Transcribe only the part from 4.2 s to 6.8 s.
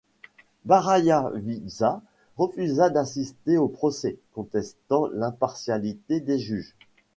contestant l'impartialité des juges.